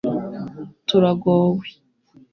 turagowe 0.87 1.67